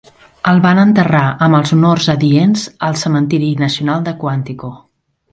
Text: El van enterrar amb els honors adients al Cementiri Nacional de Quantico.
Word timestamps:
El 0.51 0.59
van 0.61 0.79
enterrar 0.83 1.25
amb 1.47 1.57
els 1.57 1.73
honors 1.75 2.07
adients 2.13 2.63
al 2.87 2.97
Cementiri 3.01 3.51
Nacional 3.65 4.07
de 4.09 4.15
Quantico. 4.25 4.71